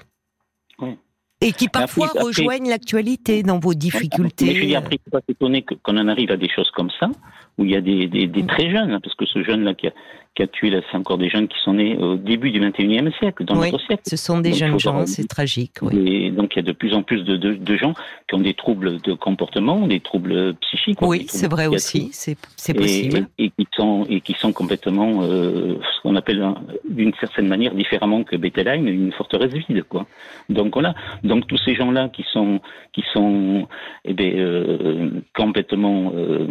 Et 1.45 1.51
qui 1.51 1.69
parfois 1.69 2.09
rejoignent 2.15 2.69
l'actualité 2.69 3.43
dans 3.43 3.59
vos 3.59 3.75
difficultés. 3.75 4.45
Mais 4.45 4.55
je 4.55 4.61
suis 4.61 4.77
après, 4.77 4.99
pas 5.11 5.19
étonné 5.27 5.65
qu'on 5.65 5.97
en 5.97 6.07
arrive 6.07 6.31
à 6.31 6.37
des 6.37 6.49
choses 6.49 6.71
comme 6.71 6.91
ça 7.01 7.11
où 7.59 7.65
il 7.65 7.71
y 7.71 7.77
a 7.77 7.81
des, 7.81 8.07
des, 8.07 8.27
des 8.27 8.47
très 8.47 8.71
jeunes, 8.71 8.99
parce 9.03 9.15
que 9.15 9.27
ce 9.27 9.43
jeune-là 9.43 9.75
qui 9.75 9.89
a, 9.89 9.93
qui 10.35 10.43
a 10.43 10.47
tué, 10.47 10.71
là, 10.71 10.81
c'est 10.91 10.97
encore 10.97 11.19
des 11.19 11.29
jeunes 11.29 11.47
qui 11.47 11.59
sont 11.63 11.75
nés 11.75 11.97
au 11.99 12.17
début 12.17 12.51
du 12.51 12.61
21e 12.61 13.13
siècle, 13.19 13.45
dans 13.45 13.57
notre 13.57 13.79
siècle. 13.81 14.03
Ce 14.07 14.17
sont 14.17 14.41
des 14.41 14.55
jeunes 14.55 14.81
gens, 14.81 15.05
c'est 15.07 15.29
tragique. 15.29 15.75
Oui. 15.83 16.05
Et 16.07 16.31
donc 16.31 16.55
il 16.55 16.57
y 16.57 16.61
a 16.61 16.63
de 16.63 16.73
plus 16.73 16.95
en 16.95 17.03
plus 17.03 17.23
de, 17.25 17.37
de, 17.37 17.53
de, 17.53 17.77
gens 17.77 17.93
qui 18.29 18.35
ont 18.35 18.41
des 18.41 18.55
troubles 18.55 19.01
de 19.03 19.13
comportement, 19.13 19.87
des 19.87 20.01
troubles 20.01 20.55
psychiques. 20.55 21.03
Oui, 21.03 21.27
c'est 21.29 21.51
vrai 21.51 21.67
aussi, 21.67 22.09
c'est 22.13 22.75
possible. 22.75 23.27
Et, 23.37 23.45
et, 23.45 23.51
qui 23.51 23.67
sont 23.77 24.07
et 24.09 24.21
qui 24.23 24.33
sont 24.33 24.53
complètement 24.53 25.23
euh, 25.23 25.77
ce 25.83 26.03
qu'on 26.03 26.17
appelle 26.17 26.43
d'une 26.89 27.13
certaine 27.21 27.49
manière 27.49 27.75
différemment 27.75 28.25
que 28.25 28.37
Bettelheim, 28.37 28.87
une 28.87 29.13
forteresse 29.13 29.53
vide, 29.53 29.83
quoi. 29.83 30.07
Donc 30.49 30.73
voilà. 30.73 30.95
Donc 31.25 31.47
tous 31.47 31.59
ces 31.59 31.75
gens-là 31.75 32.09
qui 32.09 32.25
sont 32.33 32.61
qui 32.93 33.05
sont 33.13 33.69
eh 34.05 34.15
bien, 34.15 34.33
euh, 34.35 35.11
complètement 35.35 36.13
euh, 36.15 36.47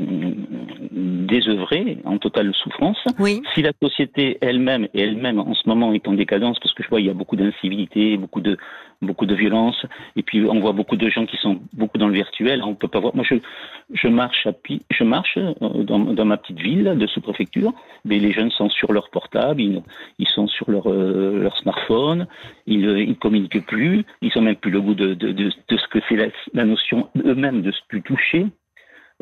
désœuvrés, 0.92 1.98
en 2.06 2.18
totale 2.18 2.54
souffrance. 2.54 3.04
Oui. 3.20 3.42
Si 3.54 3.62
la 3.62 3.72
société 3.82 4.38
elle-même 4.42 4.88
et 4.94 5.02
elle-même 5.02 5.40
en 5.40 5.54
ce 5.54 5.68
moment 5.68 5.94
est 5.94 6.08
en 6.08 6.14
décadence, 6.14 6.60
parce 6.60 6.74
que 6.74 6.84
je 6.84 6.90
vois 6.90 7.00
il 7.00 7.08
y 7.08 7.10
a 7.10 7.14
beaucoup 7.14 7.36
d'incivilité, 7.36 8.18
beaucoup 8.18 8.42
de 8.42 8.58
beaucoup 9.02 9.26
de 9.26 9.34
violence, 9.34 9.84
et 10.16 10.22
puis 10.22 10.44
on 10.46 10.60
voit 10.60 10.74
beaucoup 10.74 10.96
de 10.96 11.10
gens 11.10 11.26
qui 11.26 11.38
sont 11.38 11.60
beaucoup 11.74 11.98
dans 11.98 12.08
le 12.08 12.14
virtuel. 12.14 12.62
On 12.64 12.76
peut 12.76 12.88
pas 12.88 13.00
voir. 13.00 13.16
Moi, 13.16 13.26
je 13.28 13.36
je 13.94 14.08
marche 14.08 14.46
à 14.46 14.54
je 14.92 15.04
marche 15.04 15.38
euh, 15.38 15.84
dans, 15.84 16.00
dans 16.00 16.26
ma 16.26 16.38
petite 16.38 16.60
ville 16.60 16.96
de 16.96 17.08
sous-préfecture, 17.08 17.74
mais 18.06 18.20
les 18.20 18.32
jeunes 18.32 18.52
sont 18.52 18.70
sur 18.70 18.94
leur 18.94 19.10
portable, 19.10 19.62
ils, 19.62 19.82
ils 20.20 20.28
sont 20.28 20.48
sur 20.48 20.70
leur 20.70 20.88
euh, 20.88 21.42
leur 21.42 21.58
smartphone, 21.58 22.28
ils 22.68 22.86
euh, 22.86 23.02
ils 23.02 23.18
communiquent 23.18 23.66
plus, 23.66 24.04
ils 24.22 24.32
ont 24.38 24.42
même 24.42 24.56
plus 24.56 24.72
le 24.72 24.82
goût 24.82 24.94
de 24.94 25.14
de, 25.14 25.32
de, 25.32 25.52
de 25.70 25.78
ce 25.78 25.88
que 25.88 26.00
c'est 26.08 26.16
la, 26.16 26.28
la 26.54 26.66
notion 26.66 27.08
eux-mêmes 27.26 27.62
de 27.62 27.72
se 27.72 27.98
toucher 28.02 28.46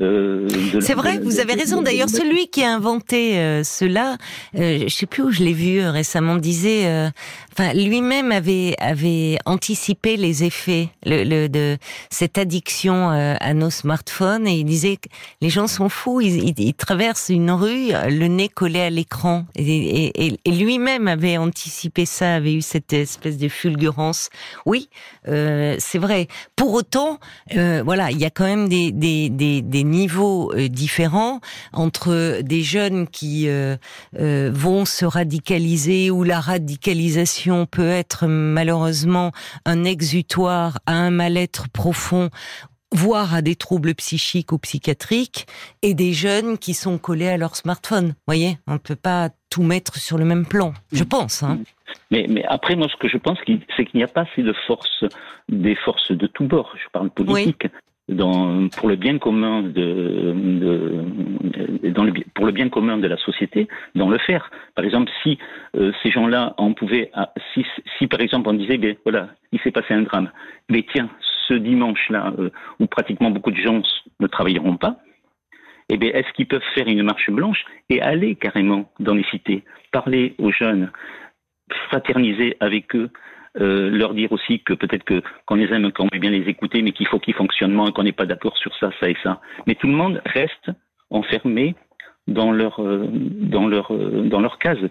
Euh, 0.02 0.48
c'est 0.82 0.94
vrai, 0.94 1.20
vous 1.20 1.40
avez 1.40 1.54
raison. 1.54 1.82
D'ailleurs, 1.82 2.10
celui 2.10 2.48
qui 2.48 2.64
a 2.64 2.74
inventé 2.74 3.38
euh, 3.38 3.64
cela, 3.64 4.18
euh, 4.58 4.84
je 4.88 4.94
sais 4.94 5.06
plus 5.06 5.24
où 5.24 5.32
je 5.32 5.44
l'ai 5.44 5.54
vu 5.54 5.80
euh, 5.80 5.92
récemment, 5.92 6.36
disait, 6.38 7.10
enfin, 7.54 7.74
lui-même 7.74 8.32
avait 8.32 8.76
avait 8.80 9.38
anticipé 9.46 10.18
les 10.18 10.44
effets 10.44 10.90
le, 11.06 11.24
le 11.24 11.50
de 11.50 11.78
cette 12.10 12.38
addiction 12.38 13.10
à 13.10 13.54
nos 13.54 13.70
smartphones 13.70 14.48
et 14.48 14.60
il 14.60 14.66
disait 14.66 14.98
que 14.98 15.10
les 15.42 15.50
gens 15.50 15.68
sont 15.68 15.90
fous, 15.90 16.22
ils, 16.22 16.60
ils, 16.60 16.74
traversent 16.74 17.30
une 17.30 17.52
rue, 17.52 17.90
le 17.92 18.28
nez 18.28 18.50
collé 18.50 18.80
à 18.80 18.90
l'écran 18.90 19.46
et, 19.56 20.28
et, 20.28 20.40
et 20.44 20.52
lui-même 20.52 21.08
avait 21.08 21.38
anticipé 21.38 22.06
ça, 22.06 22.36
avait 22.36 22.54
eu 22.54 22.62
cette 22.62 22.94
espèce 22.94 23.38
de 23.38 23.50
fulgurance. 23.50 24.30
Oui, 24.66 24.90
c'est 25.26 25.98
vrai. 25.98 26.28
Pour 26.56 26.74
autant, 26.74 27.20
voilà, 27.54 28.12
il 28.12 28.20
y 28.20 28.26
a 28.26 28.30
quand 28.30 28.46
même 28.46 28.70
des 28.70 28.92
des, 28.92 29.30
des, 29.30 29.62
des 29.62 29.84
niveaux 29.90 30.52
euh, 30.54 30.70
différents 30.70 31.42
entre 31.74 32.42
des 32.42 32.64
jeunes 32.64 33.08
qui 33.08 33.50
euh, 33.50 33.76
euh, 34.18 34.50
vont 34.54 34.86
se 34.86 35.06
radicaliser 35.06 36.12
où 36.12 36.24
la 36.24 36.40
radicalisation 36.40 37.66
peut 37.66 37.90
être 37.90 38.28
malheureusement 38.28 39.32
un 39.66 39.84
exutoire 39.84 40.80
à 40.86 40.94
un 40.94 41.10
mal-être 41.10 41.70
profond 41.70 42.30
voire 42.92 43.36
à 43.36 43.42
des 43.42 43.56
troubles 43.56 43.94
psychiques 43.94 44.52
ou 44.52 44.58
psychiatriques, 44.58 45.46
et 45.84 45.94
des 45.94 46.12
jeunes 46.14 46.58
qui 46.58 46.74
sont 46.74 46.98
collés 46.98 47.28
à 47.28 47.38
leur 47.38 47.56
smartphone. 47.56 48.08
Vous 48.08 48.26
voyez, 48.26 48.58
on 48.66 48.74
ne 48.74 48.78
peut 48.80 48.96
pas 48.96 49.30
tout 49.52 49.62
mettre 49.62 49.98
sur 49.98 50.18
le 50.18 50.26
même 50.26 50.46
plan, 50.46 50.74
je 50.92 51.04
pense. 51.04 51.44
Hein. 51.44 51.60
Mais, 52.12 52.26
mais 52.28 52.44
après, 52.46 52.76
moi, 52.76 52.88
ce 52.90 52.96
que 52.98 53.08
je 53.08 53.18
pense, 53.18 53.38
c'est 53.46 53.86
qu'il 53.86 53.98
n'y 53.98 54.04
a 54.04 54.08
pas 54.08 54.22
assez 54.22 54.42
de 54.42 54.54
forces, 54.66 55.06
des 55.50 55.76
forces 55.76 56.12
de 56.12 56.28
tous 56.28 56.46
bords. 56.46 56.74
Je 56.84 56.90
parle 56.92 57.12
politique 57.12 57.68
pour 58.18 58.90
le 58.90 58.96
bien 58.96 59.18
commun 59.18 59.62
de, 59.64 60.34
pour 62.34 62.46
le 62.46 62.52
bien 62.52 62.70
commun 62.70 62.98
de 62.98 63.08
la 63.08 63.18
société, 63.18 63.68
dans 63.96 64.10
le 64.10 64.18
faire. 64.18 64.50
Par 64.76 64.86
exemple, 64.86 65.12
si 65.24 65.38
euh, 65.76 65.92
ces 66.02 66.12
gens-là, 66.12 66.54
on 66.58 66.74
pouvait, 66.74 67.12
ah, 67.14 67.32
si, 67.54 67.66
si 67.98 68.08
par 68.08 68.22
exemple 68.22 68.50
on 68.50 68.54
disait, 68.54 68.78
ben 68.78 68.96
voilà, 69.04 69.30
il 69.52 69.60
s'est 69.60 69.72
passé 69.72 69.94
un 69.94 70.02
drame, 70.02 70.32
mais 70.70 70.86
tiens, 70.92 71.10
ce 71.48 71.54
dimanche-là, 71.54 72.34
euh, 72.40 72.50
où 72.80 72.88
pratiquement 72.88 73.32
beaucoup 73.32 73.52
de 73.52 73.58
gens 73.58 73.82
ne 74.20 74.28
travailleront 74.28 74.78
pas, 74.78 74.98
eh 75.90 75.98
bien, 75.98 76.12
est-ce 76.14 76.32
qu'ils 76.34 76.48
peuvent 76.48 76.62
faire 76.76 76.88
une 76.88 77.04
marche 77.04 77.30
blanche 77.30 77.66
et 77.90 78.02
aller 78.02 78.36
carrément 78.36 78.92
dans 79.00 79.16
les 79.16 79.24
cités, 79.26 79.64
parler 79.92 80.36
aux 80.38 80.52
jeunes, 80.52 80.92
fraterniser 81.88 82.56
avec 82.60 82.96
eux, 82.96 83.10
euh, 83.58 83.90
leur 83.90 84.14
dire 84.14 84.32
aussi 84.32 84.60
que 84.62 84.74
peut-être 84.74 85.04
que 85.04 85.22
qu'on 85.46 85.56
les 85.56 85.72
aime, 85.74 85.92
qu'on 85.92 86.08
veut 86.12 86.20
bien 86.20 86.32
les 86.32 86.48
écouter, 86.48 86.82
mais 86.82 86.92
qu'il 86.92 87.08
faut 87.08 87.20
qu'ils 87.20 87.34
fonctionnent 87.34 87.74
moins, 87.74 87.92
qu'on 87.92 88.04
n'est 88.04 88.12
pas 88.12 88.26
d'accord 88.26 88.58
sur 88.58 88.76
ça, 88.78 88.92
ça 89.00 89.10
et 89.10 89.18
ça. 89.24 89.42
Mais 89.66 89.76
tout 89.76 89.88
le 89.88 89.94
monde 89.94 90.22
reste 90.26 90.72
enfermé 91.10 91.76
dans 92.28 92.52
leur 92.52 92.80
euh, 92.82 93.08
dans 93.12 93.68
leur 93.68 93.94
euh, 93.94 94.24
dans 94.24 94.42
leur 94.42 94.60
case. 94.60 94.90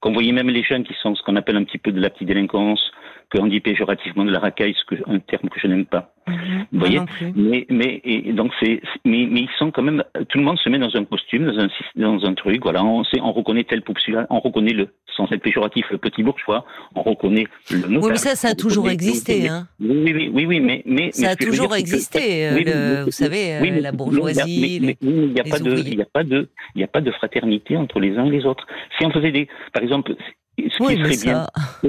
Qu'on 0.00 0.12
voyait 0.12 0.32
même 0.32 0.50
les 0.50 0.62
jeunes 0.62 0.84
qui 0.84 0.94
sont 1.00 1.14
ce 1.14 1.22
qu'on 1.22 1.36
appelle 1.36 1.56
un 1.56 1.64
petit 1.64 1.78
peu 1.78 1.90
de 1.90 2.00
la 2.00 2.10
petite 2.10 2.28
délinquance, 2.28 2.92
qu'on 3.32 3.46
dit 3.46 3.60
péjorativement 3.60 4.24
de 4.24 4.30
la 4.30 4.38
racaille, 4.38 4.74
ce 4.74 4.84
que, 4.84 5.02
un 5.06 5.18
terme 5.18 5.48
que 5.48 5.60
je 5.60 5.66
n'aime 5.66 5.86
pas. 5.86 6.12
Mhm. 6.26 6.66
Vous 6.72 6.78
voyez 6.78 7.00
Mais, 7.36 7.66
mais 7.68 8.00
et 8.04 8.32
donc 8.32 8.52
c'est, 8.60 8.80
mais, 9.04 9.26
mais, 9.30 9.40
ils 9.40 9.50
sont 9.58 9.70
quand 9.70 9.82
même. 9.82 10.02
Tout 10.28 10.38
le 10.38 10.44
monde 10.44 10.58
se 10.58 10.68
met 10.70 10.78
dans 10.78 10.94
un 10.96 11.04
costume, 11.04 11.44
dans 11.46 11.58
un, 11.58 11.68
dans 11.96 12.24
un 12.24 12.34
truc. 12.34 12.62
Voilà, 12.62 12.82
on 12.82 13.04
sait, 13.04 13.20
on 13.20 13.32
reconnaît 13.32 13.64
tel 13.64 13.82
populaire, 13.82 14.26
on 14.30 14.40
reconnaît 14.40 14.72
le, 14.72 14.88
sans 15.16 15.30
être 15.32 15.42
péjoratif, 15.42 15.86
le 15.90 15.98
petit 15.98 16.22
bourgeois, 16.22 16.64
on 16.94 17.02
reconnaît 17.02 17.46
le 17.70 17.98
Oui, 17.98 18.08
mais 18.10 18.16
ça, 18.16 18.34
ça 18.36 18.48
a 18.48 18.54
toujours 18.54 18.88
existé, 18.88 19.48
hein. 19.48 19.68
Oui, 19.80 20.12
oui, 20.14 20.30
oui, 20.32 20.46
oui, 20.46 20.60
mais, 20.60 20.82
mais 20.86 21.12
ça 21.12 21.30
a 21.30 21.36
toujours 21.36 21.74
existé. 21.74 22.48
Euh, 22.48 23.04
vous 23.04 23.10
savez, 23.10 23.56
euh, 23.56 23.80
la 23.80 23.92
bourgeoisie. 23.92 24.80
Mais 24.80 24.96
il 25.02 25.32
n'y 25.32 25.40
a 25.40 25.44
pas 25.44 25.58
de, 25.58 25.76
il 25.76 25.96
n'y 25.96 26.02
a 26.02 26.06
pas 26.06 26.24
de, 26.24 26.48
il 26.74 26.78
n'y 26.78 26.84
a 26.84 26.88
pas 26.88 27.00
de 27.00 27.10
fraternité 27.10 27.76
entre 27.76 28.00
les 28.00 28.16
uns 28.16 28.26
et 28.26 28.30
les 28.30 28.46
autres. 28.46 28.66
Si 28.98 29.04
on 29.04 29.10
faisait 29.10 29.32
des, 29.32 29.48
par 29.72 29.82
exemple, 29.82 30.14
ce 30.58 30.62
qui 30.62 30.96
serait 30.96 31.32
bien, 31.32 31.46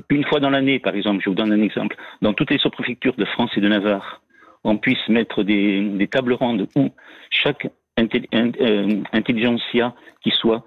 une 0.10 0.24
fois 0.26 0.40
dans 0.40 0.50
l'année, 0.50 0.80
par 0.80 0.96
exemple, 0.96 1.22
je 1.24 1.30
vous 1.30 1.36
donne 1.36 1.52
un 1.52 1.62
exemple, 1.62 1.96
dans 2.22 2.34
toutes 2.34 2.52
les 2.52 2.58
sous-préfectures 2.58 3.16
de 3.16 3.26
France 3.26 3.52
et 3.56 3.62
de 3.62 3.68
Navarre, 3.68 4.22
on 4.64 4.78
puisse 4.78 5.08
mettre 5.10 5.44
des, 5.44 5.82
des 5.82 6.08
tables 6.08 6.34
rondes 6.34 6.68
où 6.76 6.90
chaque 7.30 7.68
euh, 7.98 9.04
intelligentsia 9.14 9.94
qui 10.22 10.32
soit 10.32 10.66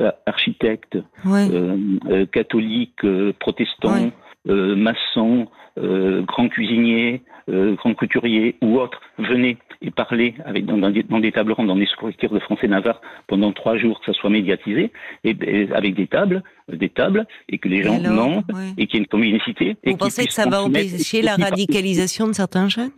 euh, 0.00 0.10
architecte, 0.26 0.98
euh, 1.26 2.26
catholique, 2.32 3.00
protestant, 3.38 4.10
maçon, 4.46 5.46
grand 5.76 6.48
cuisinier, 6.48 7.22
grand 7.48 7.94
couturier 7.94 8.56
ou 8.62 8.78
autre, 8.78 9.00
venez 9.18 9.58
et 9.82 9.90
parler 9.90 10.34
avec, 10.44 10.64
dans, 10.64 11.20
des, 11.20 11.32
tables 11.32 11.52
rondes, 11.52 11.66
dans 11.66 11.76
des 11.76 11.86
sous-préfectures 11.86 12.32
de 12.32 12.38
France 12.38 12.58
et 12.62 12.68
Navarre 12.68 13.00
pendant 13.26 13.52
trois 13.52 13.76
jours, 13.76 14.00
que 14.00 14.12
ça 14.12 14.18
soit 14.18 14.30
médiatisé, 14.30 14.90
et, 15.24 15.68
avec 15.74 15.94
des 15.94 16.06
tables, 16.06 16.42
des 16.72 16.88
tables, 16.88 17.26
et 17.48 17.58
que 17.58 17.68
les 17.68 17.82
gens 17.82 18.00
mentent, 18.00 18.46
et 18.78 18.86
qu'il 18.86 18.96
y 18.96 18.98
ait 18.98 19.04
une 19.04 19.08
communicité. 19.08 19.76
Vous 19.84 19.96
pensez 19.96 20.24
que 20.24 20.32
ça 20.32 20.48
va 20.48 20.62
empêcher 20.62 21.22
la 21.22 21.36
radicalisation 21.36 22.26
de 22.26 22.32
certains 22.32 22.68
jeunes? 22.68 22.92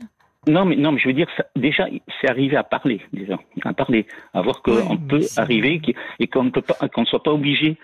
Non, 0.48 0.64
mais 0.64 0.76
non, 0.76 0.92
mais 0.92 1.00
je 1.00 1.08
veux 1.08 1.14
dire, 1.14 1.26
ça, 1.36 1.44
déjà, 1.56 1.88
c'est 2.20 2.30
arrivé 2.30 2.56
à 2.56 2.62
parler, 2.62 3.00
déjà, 3.12 3.36
à 3.64 3.72
parler, 3.72 4.06
à 4.32 4.42
voir 4.42 4.62
qu'on 4.62 4.96
peut 4.96 5.22
arriver 5.36 5.82
et 6.20 6.26
qu'on 6.28 6.44
ne 6.44 6.50
peut 6.50 6.62
pas, 6.62 6.74
qu'on 6.88 7.00
ne 7.00 7.06
soit 7.06 7.22
pas 7.22 7.32
obligé 7.32 7.76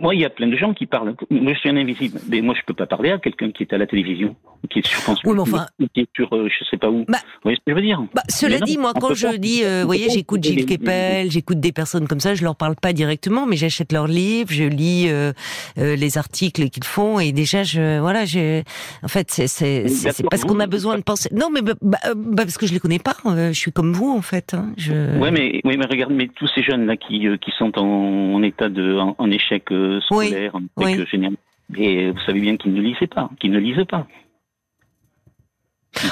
moi, 0.00 0.14
il 0.14 0.22
y 0.22 0.24
a 0.24 0.30
plein 0.30 0.48
de 0.48 0.56
gens 0.56 0.72
qui 0.72 0.86
parlent. 0.86 1.14
Moi, 1.30 1.52
je 1.52 1.58
suis 1.58 1.68
un 1.68 1.76
invisible. 1.76 2.18
Mais 2.28 2.40
moi, 2.40 2.54
je 2.58 2.62
peux 2.66 2.72
pas 2.72 2.86
parler 2.86 3.10
à 3.10 3.18
quelqu'un 3.18 3.50
qui 3.50 3.62
est 3.62 3.72
à 3.74 3.78
la 3.78 3.86
télévision, 3.86 4.34
qui 4.70 4.78
est 4.78 4.86
sur 4.86 5.00
France 5.00 5.20
oui, 5.24 5.34
mais 5.34 5.40
enfin... 5.40 5.66
qui 5.92 6.00
est 6.00 6.08
sur, 6.16 6.34
euh, 6.34 6.48
je 6.48 6.64
sais 6.64 6.78
pas 6.78 6.88
où. 6.88 7.04
Bah, 7.08 7.18
vous 7.22 7.40
voyez 7.42 7.56
ce 7.56 7.60
que 7.60 7.70
je 7.70 7.74
veux 7.74 7.82
dire 7.82 8.02
bah, 8.14 8.22
Cela 8.28 8.58
dit, 8.60 8.78
moi, 8.78 8.94
quand 8.98 9.12
je 9.12 9.36
dis, 9.36 9.62
euh, 9.64 9.82
vous 9.82 9.86
voyez, 9.86 10.08
j'écoute 10.08 10.42
Gilles 10.42 10.64
Kepel, 10.64 11.30
j'écoute 11.30 11.60
des 11.60 11.72
personnes 11.72 12.08
comme 12.08 12.20
ça, 12.20 12.34
je 12.34 12.42
leur 12.42 12.56
parle 12.56 12.74
pas 12.74 12.94
directement, 12.94 13.46
mais 13.46 13.56
j'achète 13.56 13.92
leurs 13.92 14.06
livres, 14.06 14.50
je 14.50 14.64
lis 14.64 15.08
euh, 15.08 15.32
euh 15.78 15.94
les 15.94 16.16
articles 16.16 16.70
qu'ils 16.70 16.84
font, 16.84 17.20
et 17.20 17.32
déjà, 17.32 17.62
je, 17.62 18.00
voilà, 18.00 18.24
je, 18.24 18.62
en 19.02 19.08
fait, 19.08 19.30
c'est, 19.30 19.86
parce 20.30 20.44
qu'on 20.44 20.58
a 20.58 20.66
besoin 20.66 20.96
de 20.96 21.02
penser. 21.02 21.28
Non, 21.32 21.50
mais 21.52 21.60
bah, 21.60 21.74
bah, 21.82 21.98
bah 22.16 22.44
parce 22.44 22.56
que 22.56 22.66
je 22.66 22.72
les 22.72 22.80
connais 22.80 22.98
pas. 22.98 23.14
je 23.26 23.52
suis 23.52 23.72
comme 23.72 23.92
vous, 23.92 24.10
en 24.10 24.22
fait. 24.22 24.54
Hein, 24.54 24.72
je... 24.78 25.18
Ouais, 25.18 25.30
mais, 25.30 25.60
oui, 25.64 25.76
mais 25.76 25.84
regarde, 25.84 26.12
mais 26.12 26.28
tous 26.28 26.48
ces 26.54 26.62
jeunes 26.62 26.86
là 26.86 26.96
qui, 26.96 27.26
qui 27.40 27.50
sont 27.58 27.78
en, 27.78 28.32
en 28.34 28.42
état 28.42 28.70
de, 28.70 28.96
en, 28.96 29.14
en 29.18 29.30
échec 29.30 29.70
scolaire, 30.06 30.52
oui. 30.76 31.04
génial. 31.10 31.34
Et 31.76 32.10
vous 32.10 32.20
savez 32.26 32.40
bien 32.40 32.56
qu'ils 32.56 32.74
ne 32.74 32.80
lisaient 32.80 33.06
pas, 33.06 33.30
qu'ils 33.40 33.50
ne 33.50 33.58
lisent 33.58 33.86
pas. 33.88 34.06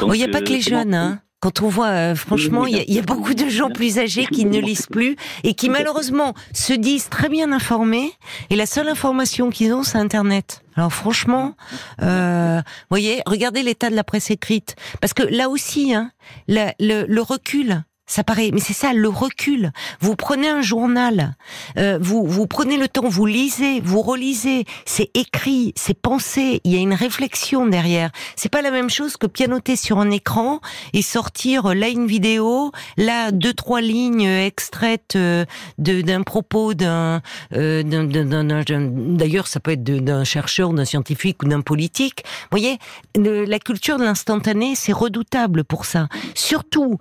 Il 0.03 0.13
n'y 0.13 0.25
a 0.25 0.29
pas 0.29 0.41
que 0.41 0.51
les 0.51 0.61
jeunes, 0.61 0.95
hein. 0.95 1.21
Quand 1.41 1.63
on 1.63 1.69
voit, 1.69 1.87
euh, 1.87 2.15
franchement, 2.15 2.67
il 2.67 2.77
y, 2.87 2.99
a 2.99 3.03
beaucoup 3.03 3.33
de 3.33 3.49
gens 3.49 3.71
plus 3.71 3.99
âgés 3.99 4.27
qui 4.27 4.45
ne 4.45 4.61
lisent 4.61 4.87
plus 4.87 5.17
et 5.43 5.55
qui 5.55 5.71
malheureusement 5.71 6.35
se 6.53 6.75
disent 6.75 7.09
très 7.09 7.31
bien 7.31 7.51
informés 7.51 8.13
et 8.51 8.57
la 8.57 8.67
seule 8.67 8.89
information 8.89 9.49
qu'ils 9.49 9.73
ont, 9.73 9.83
c'est 9.83 9.97
Internet. 9.97 10.63
Alors 10.77 10.93
franchement, 10.93 11.57
euh, 12.03 12.61
voyez, 12.91 13.23
regardez 13.25 13.63
l'état 13.63 13.89
de 13.89 13.97
la 13.97 14.05
presse 14.05 14.31
écrite, 14.31 14.77
parce 15.01 15.15
que 15.15 15.23
là 15.23 15.49
aussi, 15.49 15.95
hein, 15.95 16.13
le, 16.47 16.73
le 16.79 17.23
recul 17.23 17.85
ça 18.11 18.25
paraît, 18.25 18.51
mais 18.53 18.59
c'est 18.59 18.73
ça 18.73 18.93
le 18.93 19.09
recul. 19.09 19.71
Vous 20.01 20.17
prenez 20.17 20.49
un 20.49 20.63
journal, 20.63 21.37
euh, 21.79 21.97
vous 22.03 22.27
vous 22.27 22.49
prenez 22.49 22.77
le 22.77 22.89
temps, 22.89 23.09
vous 23.09 23.25
lisez, 23.25 23.81
vous 23.81 24.03
relisez. 24.03 24.65
C'est 24.85 25.11
écrit, 25.15 25.73
c'est 25.77 25.95
pensé. 25.95 26.61
Il 26.65 26.73
y 26.73 26.77
a 26.77 26.81
une 26.81 26.93
réflexion 26.93 27.67
derrière. 27.67 28.11
C'est 28.35 28.49
pas 28.49 28.63
la 28.63 28.73
même 28.73 28.91
chose 28.91 29.17
que 29.17 29.29
pianoter 29.29 29.77
sur 29.77 30.01
un 30.01 30.11
écran 30.11 30.61
et 30.93 31.03
sortir 31.03 31.73
là 31.73 31.89
une 31.89 32.09
vidéo, 32.09 32.73
là 32.97 33.31
deux 33.31 33.55
trois 33.55 33.81
lignes 33.81 34.27
extraites 34.27 35.15
euh, 35.15 35.45
d'un 35.79 36.23
propos 36.23 36.75
d'un 36.75 37.23
euh, 37.53 37.85
d'ailleurs 37.85 39.47
ça 39.47 39.61
peut 39.61 39.71
être 39.71 39.85
d'un 39.85 40.25
chercheur, 40.25 40.73
d'un 40.73 40.85
scientifique 40.85 41.45
ou 41.45 41.47
d'un 41.47 41.61
politique. 41.61 42.25
Vous 42.51 42.59
voyez, 42.59 42.79
la 43.15 43.59
culture 43.61 43.99
de 43.99 44.05
l'instantané, 44.05 44.75
c'est 44.75 44.93
redoutable 44.93 45.63
pour 45.63 45.85
ça. 45.85 46.09
Surtout 46.35 46.99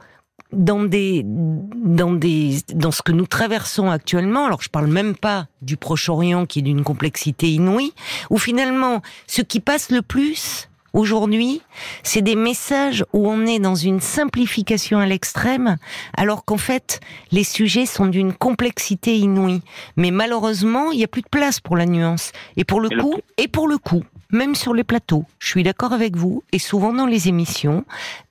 dans 0.51 0.84
des 0.84 1.24
dans 1.25 2.12
des 2.12 2.58
dans 2.74 2.91
ce 2.91 3.01
que 3.01 3.12
nous 3.12 3.27
traversons 3.27 3.89
actuellement 3.89 4.46
alors 4.46 4.62
je 4.62 4.70
parle 4.70 4.88
même 4.88 5.15
pas 5.15 5.48
du 5.62 5.77
Proche-Orient 5.77 6.46
qui 6.46 6.60
est 6.60 6.63
d'une 6.63 6.84
complexité 6.84 7.51
inouïe 7.51 7.94
où 8.29 8.38
finalement 8.38 9.01
ce 9.27 9.44
qui 9.44 9.60
passe 9.60 9.91
le 9.91 10.01
plus 10.01 10.68
aujourd'hui 10.94 11.62
c'est 12.01 12.24
des 12.24 12.36
messages 12.36 13.06
où 13.13 13.29
on 13.29 13.46
est 13.46 13.60
dans 13.60 13.75
une 13.75 14.00
simplification 14.00 14.98
à 14.98 15.06
l'extrême 15.06 15.77
alors 16.18 16.46
qu'en 16.46 16.58
fait 16.58 17.00
les 17.32 17.44
sujets 17.44 17.86
sont 17.86 18.08
d'une 18.08 18.34
complexité 18.34 19.18
inouïe 19.18 19.62
mais 19.98 20.10
malheureusement 20.10 20.91
il 20.91 20.98
n'y 20.98 21.03
a 21.03 21.08
plus 21.08 21.22
de 21.22 21.29
place 21.29 21.60
pour 21.60 21.77
la 21.77 21.86
nuance 21.86 22.32
et 22.58 22.63
pour 22.63 22.82
le 22.82 22.89
coup 22.89 23.20
et 23.38 23.48
pour 23.48 23.68
le 23.68 23.77
coup 23.77 24.03
même 24.32 24.56
sur 24.56 24.74
les 24.74 24.84
plateaux. 24.84 25.25
Je 25.39 25.48
suis 25.48 25.63
d'accord 25.63 25.94
avec 25.94 26.15
vous, 26.15 26.44
et 26.51 26.60
souvent 26.60 26.94
dans 26.94 27.08
les 27.08 27.27
émissions, 27.27 27.84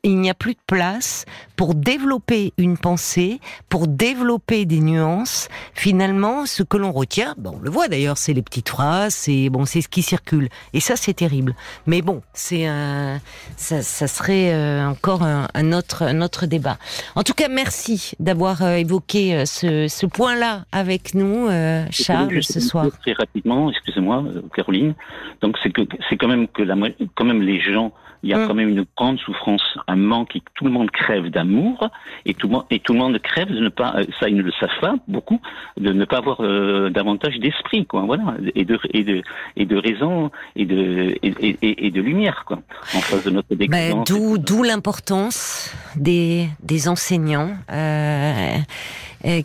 il 0.08 0.20
n'y 0.20 0.30
a 0.30 0.34
plus 0.34 0.54
de 0.54 0.60
place 0.66 1.26
pour 1.56 1.74
développer 1.74 2.52
une 2.56 2.78
pensée, 2.78 3.40
pour 3.68 3.86
développer 3.86 4.64
des 4.64 4.80
nuances. 4.80 5.48
Finalement, 5.74 6.46
ce 6.46 6.62
que 6.62 6.78
l'on 6.78 6.92
retient, 6.92 7.34
bon, 7.36 7.56
on 7.58 7.62
le 7.62 7.70
voit 7.70 7.88
d'ailleurs, 7.88 8.16
c'est 8.16 8.32
les 8.32 8.42
petites 8.42 8.70
phrases, 8.70 9.14
c'est 9.14 9.50
bon, 9.50 9.66
c'est 9.66 9.82
ce 9.82 9.88
qui 9.88 10.02
circule. 10.02 10.48
Et 10.72 10.80
ça, 10.80 10.96
c'est 10.96 11.12
terrible. 11.12 11.54
Mais 11.86 12.00
bon, 12.00 12.22
c'est 12.32 12.66
un, 12.66 13.20
ça, 13.56 13.82
ça, 13.82 14.06
serait 14.08 14.54
euh, 14.54 14.86
encore 14.88 15.22
un, 15.22 15.48
un, 15.52 15.72
autre, 15.72 16.02
un 16.04 16.22
autre 16.22 16.46
débat. 16.46 16.78
En 17.14 17.22
tout 17.22 17.34
cas, 17.34 17.48
merci 17.48 18.12
d'avoir 18.18 18.62
euh, 18.62 18.76
évoqué 18.76 19.34
euh, 19.34 19.44
ce, 19.44 19.88
ce 19.88 20.06
point-là 20.06 20.64
avec 20.72 21.14
nous, 21.14 21.48
Charles, 21.90 22.42
ce 22.42 22.60
soir. 22.60 22.86
Très 23.02 23.12
rapidement, 23.12 23.70
excusez-moi, 23.70 24.24
Caroline. 24.54 24.94
Donc, 25.42 25.58
c'est 25.62 25.70
que 25.70 25.82
c'est 26.08 26.16
quand 26.16 26.28
même 26.28 26.48
que 26.48 26.62
la, 26.62 26.76
quand 27.14 27.24
même 27.24 27.42
les 27.42 27.60
gens 27.60 27.92
il 28.22 28.30
y 28.30 28.32
a 28.32 28.38
mm. 28.38 28.46
quand 28.46 28.54
même 28.54 28.68
une 28.68 28.84
grande 28.96 29.18
souffrance, 29.18 29.62
un 29.86 29.96
manque, 29.96 30.36
et 30.36 30.42
tout 30.54 30.64
le 30.64 30.70
monde 30.70 30.90
crève 30.90 31.28
d'amour, 31.30 31.88
et 32.24 32.34
tout, 32.34 32.50
et 32.70 32.80
tout 32.80 32.92
le 32.92 32.98
monde 32.98 33.18
crève 33.18 33.48
de 33.48 33.60
ne 33.60 33.68
pas, 33.68 33.94
euh, 33.96 34.04
ça 34.18 34.28
ils 34.28 34.36
ne 34.36 34.42
le 34.42 34.52
savent 34.52 34.80
pas 34.80 34.94
beaucoup, 35.06 35.40
de 35.76 35.92
ne 35.92 36.04
pas 36.04 36.18
avoir 36.18 36.40
euh, 36.40 36.90
davantage 36.90 37.38
d'esprit, 37.38 37.86
quoi, 37.86 38.02
voilà, 38.02 38.34
et 38.54 38.64
de, 38.64 38.78
et 38.92 39.04
de, 39.04 39.22
et 39.56 39.66
de 39.66 39.76
raison, 39.76 40.30
et 40.56 40.64
de, 40.64 41.16
et, 41.22 41.86
et, 41.86 41.90
de 41.90 42.00
lumière, 42.00 42.44
quoi, 42.46 42.58
en 42.94 43.00
face 43.00 43.24
de 43.24 43.30
notre 43.30 43.54
ben, 43.54 44.02
d'où, 44.06 44.38
d'où 44.38 44.62
l'importance 44.62 45.74
des, 45.96 46.48
des 46.62 46.88
enseignants. 46.88 47.50
Euh, 47.70 48.56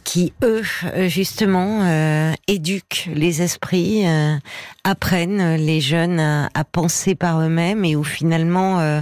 qui 0.03 0.33
eux 0.43 0.63
justement 1.07 1.81
euh, 1.81 2.33
éduquent 2.47 3.09
les 3.13 3.41
esprits, 3.41 4.05
euh, 4.05 4.35
apprennent 4.83 5.55
les 5.55 5.81
jeunes 5.81 6.19
à, 6.19 6.49
à 6.53 6.63
penser 6.63 7.15
par 7.15 7.41
eux-mêmes 7.41 7.83
et 7.85 7.95
où 7.95 8.03
finalement 8.03 9.01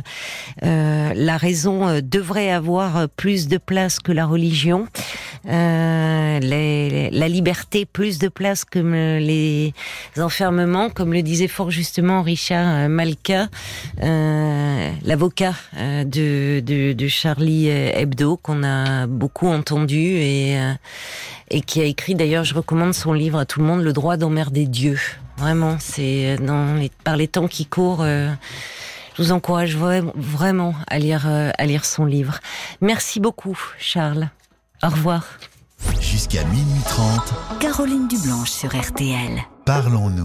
la 0.62 1.38
raison 1.38 2.00
devrait 2.02 2.52
avoir 2.52 3.10
plus 3.10 3.48
de 3.48 3.58
place 3.58 4.00
que 4.00 4.12
la 4.12 4.26
religion, 4.26 4.88
les, 5.46 7.10
la 7.12 7.28
liberté 7.28 7.86
plus 7.86 8.20
de 8.20 8.28
place 8.28 8.64
que 8.64 8.80
les 9.18 9.74
enfermements, 10.18 10.90
comme 10.90 11.14
le 11.14 11.24
disait 11.24 11.48
fort 11.48 11.72
justement 11.72 12.22
Richard 12.22 12.90
Malka, 12.90 13.48
l'avocat 14.02 15.56
de, 15.76 16.60
de, 16.60 16.94
de 16.94 17.08
Charlie 17.08 17.70
Hebdo 17.70 18.38
qu'on 18.38 18.64
a 18.64 19.08
beaucoup 19.08 19.48
entendu 19.48 19.98
et 19.98 20.61
euh, 20.62 20.74
et 21.50 21.62
qui 21.62 21.82
a 21.82 21.86
écrit 21.86 22.16
d'ailleurs, 22.16 22.44
je 22.44 22.54
recommande 22.54 22.94
son 22.94 23.14
livre 23.14 23.40
à 23.40 23.46
tout 23.46 23.60
le 23.60 23.66
monde, 23.66 23.82
Le 23.82 23.94
droit 23.94 24.18
d'emmerder 24.18 24.66
Dieu. 24.66 25.00
Vraiment, 25.38 25.78
c'est 25.80 26.38
dans 26.38 26.76
les, 26.76 26.92
par 27.04 27.18
les 27.18 27.28
temps 27.28 27.48
qui 27.48 27.66
courent. 27.66 28.04
Euh, 28.04 28.32
je 29.18 29.24
vous 29.24 29.32
encourage 29.32 29.76
vraiment 29.76 30.74
à 30.88 31.00
lire, 31.00 31.24
euh, 31.28 31.52
à 31.58 31.66
lire 31.66 31.86
son 31.86 32.06
livre. 32.06 32.40
Merci 32.80 33.20
beaucoup, 33.20 33.60
Charles. 33.78 34.30
Au 34.84 34.90
revoir. 34.90 35.26
Jusqu'à 36.00 36.44
minuit 36.46 36.82
30. 36.86 37.60
Caroline 37.60 38.08
Dublanche 38.08 38.52
sur 38.52 38.70
RTL. 38.70 39.42
Parlons-nous. 39.66 40.20